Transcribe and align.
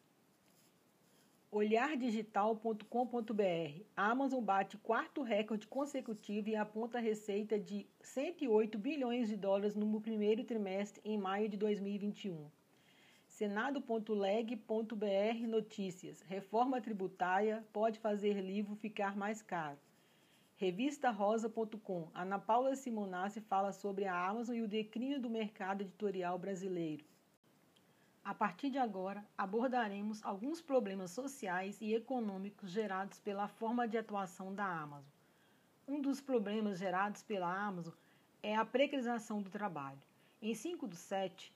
olhardigital.com.br. 1.51 3.83
Amazon 3.97 4.43
bate 4.43 4.77
quarto 4.77 5.23
recorde 5.23 5.65
consecutivo 5.65 6.49
e 6.49 6.55
aponta 6.55 6.99
receita 6.99 7.59
de 7.59 7.87
108 8.01 8.77
bilhões 8.77 9.27
de 9.27 9.35
dólares 9.35 9.75
no 9.75 9.99
primeiro 9.99 10.43
trimestre 10.43 11.01
em 11.03 11.17
maio 11.17 11.49
de 11.49 11.57
2021. 11.57 12.51
Senado.leg.br 13.27 15.47
Notícias. 15.47 16.21
Reforma 16.21 16.79
tributária 16.79 17.65
pode 17.73 17.99
fazer 17.99 18.39
livro 18.41 18.75
ficar 18.75 19.17
mais 19.17 19.41
caro. 19.41 19.79
Revistarosa.com. 20.55 22.09
Ana 22.13 22.37
Paula 22.37 22.75
Simonassi 22.75 23.41
fala 23.41 23.71
sobre 23.71 24.05
a 24.05 24.27
Amazon 24.27 24.55
e 24.55 24.61
o 24.61 24.67
declínio 24.67 25.19
do 25.19 25.29
mercado 25.29 25.81
editorial 25.81 26.37
brasileiro. 26.37 27.03
A 28.23 28.33
partir 28.33 28.69
de 28.69 28.77
agora, 28.77 29.25
abordaremos 29.37 30.23
alguns 30.23 30.61
problemas 30.61 31.11
sociais 31.11 31.79
e 31.81 31.93
econômicos 31.93 32.69
gerados 32.69 33.19
pela 33.19 33.47
forma 33.47 33.87
de 33.87 33.97
atuação 33.97 34.53
da 34.53 34.65
Amazon. 34.65 35.11
Um 35.87 36.01
dos 36.01 36.21
problemas 36.21 36.77
gerados 36.77 37.23
pela 37.23 37.51
Amazon 37.51 37.93
é 38.43 38.55
a 38.55 38.65
precarização 38.65 39.41
do 39.41 39.49
trabalho. 39.49 39.99
Em 40.41 40.53
5 40.53 40.87
de 40.87 40.95
7 40.95 41.51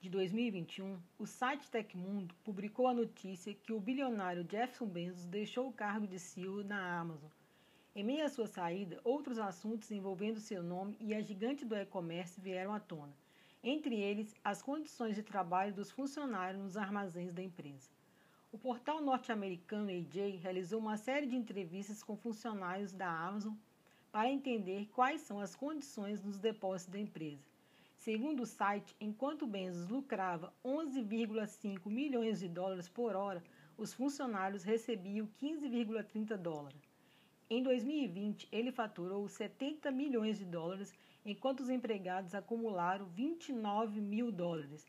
de 0.00 0.08
2021, 0.08 0.98
o 1.18 1.26
site 1.26 1.70
Tecmundo 1.70 2.34
publicou 2.42 2.88
a 2.88 2.94
notícia 2.94 3.54
que 3.54 3.72
o 3.72 3.80
bilionário 3.80 4.46
Jefferson 4.50 4.86
Bezos 4.86 5.26
deixou 5.26 5.68
o 5.68 5.72
cargo 5.72 6.06
de 6.06 6.18
CEO 6.18 6.64
na 6.64 6.98
Amazon. 6.98 7.30
Em 7.94 8.02
meio 8.02 8.24
à 8.24 8.28
sua 8.28 8.46
saída, 8.46 9.00
outros 9.04 9.38
assuntos 9.38 9.90
envolvendo 9.90 10.40
seu 10.40 10.62
nome 10.62 10.96
e 10.98 11.14
a 11.14 11.20
gigante 11.20 11.64
do 11.64 11.76
e-commerce 11.76 12.40
vieram 12.40 12.72
à 12.72 12.80
tona 12.80 13.12
entre 13.62 13.94
eles 13.94 14.34
as 14.42 14.62
condições 14.62 15.16
de 15.16 15.22
trabalho 15.22 15.74
dos 15.74 15.90
funcionários 15.90 16.62
nos 16.62 16.76
armazéns 16.76 17.32
da 17.32 17.42
empresa. 17.42 17.90
O 18.52 18.58
portal 18.58 19.00
norte-americano 19.00 19.90
AJ 19.90 20.38
realizou 20.42 20.80
uma 20.80 20.96
série 20.96 21.26
de 21.26 21.36
entrevistas 21.36 22.02
com 22.02 22.16
funcionários 22.16 22.92
da 22.92 23.08
Amazon 23.08 23.54
para 24.10 24.30
entender 24.30 24.88
quais 24.92 25.20
são 25.20 25.38
as 25.38 25.54
condições 25.54 26.22
nos 26.22 26.38
depósitos 26.38 26.92
da 26.92 26.98
empresa. 26.98 27.44
Segundo 27.94 28.42
o 28.42 28.46
site, 28.46 28.96
enquanto 29.00 29.46
Bezos 29.46 29.88
lucrava 29.88 30.52
11,5 30.64 31.86
milhões 31.90 32.40
de 32.40 32.48
dólares 32.48 32.88
por 32.88 33.14
hora, 33.14 33.42
os 33.76 33.92
funcionários 33.92 34.64
recebiam 34.64 35.28
15,30 35.40 36.36
dólares. 36.36 36.80
Em 37.48 37.62
2020, 37.62 38.48
ele 38.50 38.72
faturou 38.72 39.28
70 39.28 39.90
milhões 39.90 40.38
de 40.38 40.44
dólares 40.44 40.94
enquanto 41.24 41.60
os 41.60 41.70
empregados 41.70 42.34
acumularam 42.34 43.06
29 43.06 44.00
mil 44.00 44.30
dólares. 44.32 44.86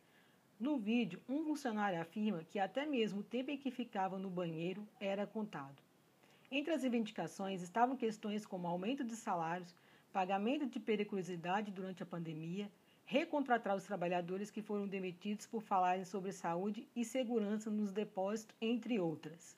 No 0.60 0.78
vídeo, 0.78 1.20
um 1.28 1.44
funcionário 1.44 2.00
afirma 2.00 2.44
que 2.44 2.60
até 2.60 2.86
mesmo 2.86 3.22
o 3.22 3.24
tempo 3.24 3.52
em 3.52 3.58
que 3.58 3.72
ficava 3.72 4.20
no 4.20 4.30
banheiro 4.30 4.88
era 5.00 5.26
contado. 5.26 5.82
Entre 6.52 6.74
as 6.74 6.84
reivindicações 6.84 7.62
estavam 7.62 7.96
questões 7.96 8.46
como 8.46 8.68
aumento 8.68 9.04
de 9.04 9.16
salários, 9.16 9.74
pagamento 10.12 10.68
de 10.68 10.80
periculosidade 10.80 11.72
durante 11.72 12.04
a 12.04 12.06
pandemia, 12.06 12.70
recontratar 13.06 13.76
os 13.76 13.86
trabalhadores 13.86 14.52
que 14.52 14.62
foram 14.62 14.88
demitidos 14.88 15.46
por 15.46 15.62
falarem 15.62 16.06
sobre 16.06 16.32
saúde 16.32 16.88
e 16.96 17.04
segurança 17.04 17.70
nos 17.70 17.92
depósitos, 17.92 18.56
entre 18.62 19.00
outras. 19.00 19.58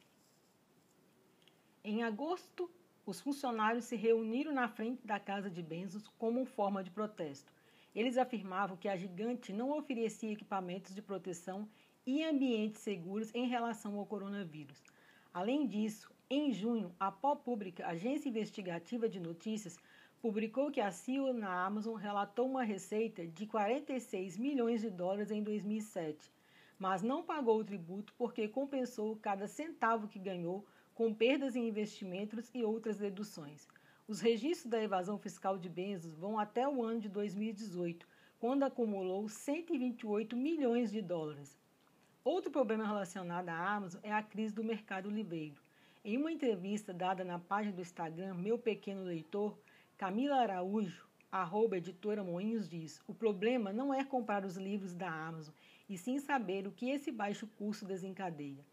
Em 1.83 2.03
agosto 2.03 2.69
os 3.05 3.19
funcionários 3.19 3.85
se 3.85 3.95
reuniram 3.95 4.53
na 4.53 4.67
frente 4.67 5.05
da 5.05 5.19
casa 5.19 5.49
de 5.49 5.61
Benzos 5.61 6.07
como 6.17 6.45
forma 6.45 6.83
de 6.83 6.89
protesto. 6.89 7.51
Eles 7.93 8.17
afirmavam 8.17 8.77
que 8.77 8.87
a 8.87 8.95
gigante 8.95 9.51
não 9.51 9.77
oferecia 9.77 10.31
equipamentos 10.31 10.95
de 10.95 11.01
proteção 11.01 11.67
e 12.05 12.23
ambientes 12.23 12.81
seguros 12.81 13.33
em 13.35 13.47
relação 13.47 13.99
ao 13.99 14.05
coronavírus. 14.05 14.81
Além 15.33 15.67
disso, 15.67 16.11
em 16.29 16.51
junho, 16.51 16.95
a 16.99 17.11
Pó 17.11 17.35
Pública, 17.35 17.85
agência 17.85 18.29
investigativa 18.29 19.09
de 19.09 19.19
notícias, 19.19 19.77
publicou 20.21 20.71
que 20.71 20.79
a 20.79 20.89
CEO 20.89 21.33
na 21.33 21.65
Amazon 21.65 21.95
relatou 21.95 22.47
uma 22.47 22.63
receita 22.63 23.27
de 23.27 23.45
46 23.45 24.37
milhões 24.37 24.81
de 24.81 24.89
dólares 24.89 25.29
em 25.29 25.43
2007, 25.43 26.31
mas 26.79 27.01
não 27.01 27.21
pagou 27.21 27.59
o 27.59 27.63
tributo 27.63 28.13
porque 28.17 28.47
compensou 28.47 29.17
cada 29.17 29.47
centavo 29.47 30.07
que 30.07 30.17
ganhou 30.17 30.65
com 30.93 31.13
perdas 31.13 31.55
em 31.55 31.67
investimentos 31.67 32.49
e 32.53 32.63
outras 32.63 32.97
deduções. 32.97 33.67
Os 34.07 34.21
registros 34.21 34.69
da 34.69 34.81
evasão 34.81 35.17
fiscal 35.17 35.57
de 35.57 35.69
Benzos 35.69 36.13
vão 36.15 36.37
até 36.37 36.67
o 36.67 36.83
ano 36.83 36.99
de 36.99 37.09
2018, 37.09 38.07
quando 38.39 38.63
acumulou 38.63 39.27
128 39.27 40.35
milhões 40.35 40.91
de 40.91 41.01
dólares. 41.01 41.57
Outro 42.23 42.51
problema 42.51 42.85
relacionado 42.85 43.49
à 43.49 43.75
Amazon 43.75 44.01
é 44.03 44.11
a 44.11 44.21
crise 44.21 44.53
do 44.53 44.63
mercado 44.63 45.09
livreiro. 45.09 45.61
Em 46.05 46.17
uma 46.17 46.31
entrevista 46.31 46.93
dada 46.93 47.23
na 47.23 47.39
página 47.39 47.75
do 47.75 47.81
Instagram 47.81 48.33
Meu 48.35 48.57
Pequeno 48.57 49.03
Leitor, 49.03 49.57
Camila 49.97 50.35
Araújo, 50.35 51.07
arroba 51.31 51.77
editora 51.77 52.23
Moinhos, 52.23 52.69
diz: 52.69 53.01
O 53.07 53.13
problema 53.13 53.73
não 53.73 53.93
é 53.93 54.03
comprar 54.03 54.45
os 54.45 54.57
livros 54.57 54.93
da 54.93 55.09
Amazon, 55.09 55.55
e 55.89 55.97
sim 55.97 56.19
saber 56.19 56.67
o 56.67 56.71
que 56.71 56.89
esse 56.89 57.11
baixo 57.11 57.47
custo 57.57 57.85
desencadeia. 57.85 58.63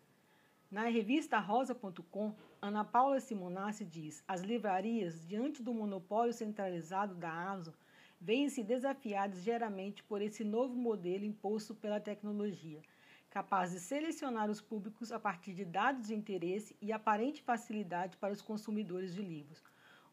Na 0.70 0.84
revista 0.84 1.36
rosa.com, 1.40 2.32
Ana 2.62 2.84
Paula 2.84 3.18
Simonassi 3.18 3.84
diz: 3.84 4.22
as 4.28 4.42
livrarias, 4.42 5.26
diante 5.26 5.64
do 5.64 5.74
monopólio 5.74 6.32
centralizado 6.32 7.12
da 7.16 7.28
Amazon, 7.28 7.74
vêm-se 8.20 8.62
desafiadas 8.62 9.42
geralmente 9.42 10.04
por 10.04 10.22
esse 10.22 10.44
novo 10.44 10.76
modelo 10.76 11.24
imposto 11.24 11.74
pela 11.74 11.98
tecnologia, 11.98 12.80
capaz 13.30 13.72
de 13.72 13.80
selecionar 13.80 14.48
os 14.48 14.60
públicos 14.60 15.10
a 15.10 15.18
partir 15.18 15.54
de 15.54 15.64
dados 15.64 16.06
de 16.06 16.14
interesse 16.14 16.76
e 16.80 16.92
aparente 16.92 17.42
facilidade 17.42 18.16
para 18.16 18.32
os 18.32 18.40
consumidores 18.40 19.12
de 19.12 19.22
livros. 19.22 19.60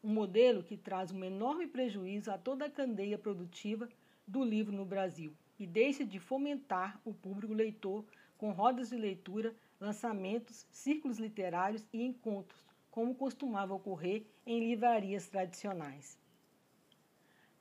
Um 0.02 0.12
modelo 0.12 0.64
que 0.64 0.76
traz 0.76 1.12
um 1.12 1.22
enorme 1.22 1.68
prejuízo 1.68 2.32
a 2.32 2.38
toda 2.38 2.64
a 2.64 2.70
cadeia 2.70 3.16
produtiva 3.16 3.88
do 4.26 4.42
livro 4.42 4.74
no 4.74 4.84
Brasil 4.84 5.32
e 5.56 5.68
deixa 5.68 6.04
de 6.04 6.18
fomentar 6.18 7.00
o 7.04 7.14
público 7.14 7.54
leitor 7.54 8.04
com 8.36 8.50
rodas 8.50 8.88
de 8.88 8.96
leitura 8.96 9.54
lançamentos, 9.80 10.66
círculos 10.70 11.18
literários 11.18 11.84
e 11.92 12.02
encontros, 12.02 12.64
como 12.90 13.14
costumava 13.14 13.74
ocorrer 13.74 14.26
em 14.44 14.60
livrarias 14.60 15.28
tradicionais. 15.28 16.18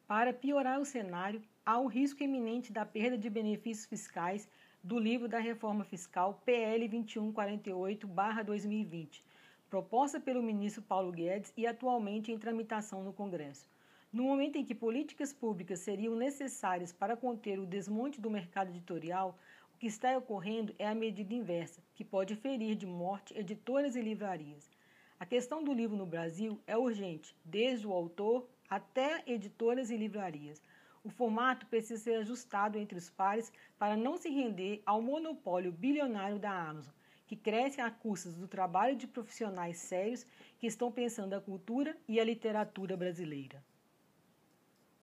Para 0.08 0.34
piorar 0.34 0.80
o 0.80 0.86
cenário, 0.86 1.42
há 1.66 1.78
o 1.80 1.88
risco 1.88 2.24
iminente 2.24 2.72
da 2.72 2.86
perda 2.86 3.18
de 3.18 3.30
benefícios 3.30 3.86
fiscais 3.86 4.50
do 4.82 4.98
livro 4.98 5.28
da 5.28 5.38
Reforma 5.38 5.84
Fiscal 5.84 6.42
PL 6.46 6.88
2148-2020, 6.88 9.22
proposta 9.70 10.18
pelo 10.20 10.42
ministro 10.42 10.82
Paulo 10.82 11.12
Guedes 11.12 11.52
e 11.58 11.68
atualmente 11.68 12.32
em 12.32 12.40
tramitação 12.40 13.04
no 13.04 13.12
Congresso. 13.12 13.70
No 14.14 14.24
momento 14.24 14.56
em 14.56 14.64
que 14.64 14.74
políticas 14.74 15.34
públicas 15.34 15.80
seriam 15.80 16.16
necessárias 16.16 16.94
para 16.94 17.18
conter 17.18 17.60
o 17.60 17.66
desmonte 17.66 18.22
do 18.22 18.32
mercado 18.32 18.70
editorial, 18.70 19.38
que 19.80 19.88
está 19.88 20.18
ocorrendo 20.18 20.74
é 20.80 20.88
a 20.88 20.96
medida 20.96 21.34
inversa, 21.34 21.84
que 21.94 22.04
pode 22.04 22.36
ferir 22.36 22.76
de 22.76 22.86
morte 22.86 23.38
editoras 23.38 23.96
e 23.96 24.02
livrarias. 24.02 24.70
A 25.20 25.26
questão 25.26 25.64
do 25.64 25.74
livro 25.74 25.96
no 25.96 26.06
Brasil 26.06 26.60
é 26.66 26.76
urgente, 26.76 27.36
desde 27.46 27.86
o 27.86 27.94
autor 27.94 28.48
até 28.70 29.24
editoras 29.28 29.90
e 29.90 29.98
livrarias. 29.98 30.62
O 31.04 31.10
formato 31.10 31.66
precisa 31.68 32.04
ser 32.04 32.16
ajustado 32.16 32.78
entre 32.78 32.98
os 32.98 33.10
pares 33.10 33.52
para 33.78 33.96
não 33.96 34.18
se 34.18 34.30
render 34.30 34.82
ao 34.86 35.02
monopólio 35.02 35.72
bilionário 35.72 36.40
da 36.40 36.52
Amazon, 36.52 36.94
que 37.28 37.36
cresce 37.36 37.80
a 37.80 37.92
custas 37.92 38.36
do 38.36 38.48
trabalho 38.48 38.96
de 38.96 39.08
profissionais 39.08 39.78
sérios 39.78 40.26
que 40.58 40.68
estão 40.68 40.92
pensando 40.92 41.34
a 41.34 41.42
cultura 41.42 41.96
e 42.08 42.20
a 42.20 42.26
literatura 42.26 42.98
brasileira. 42.98 43.64